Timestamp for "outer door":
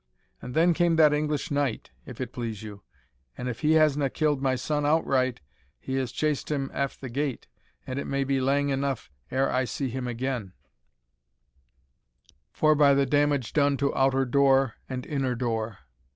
13.93-14.73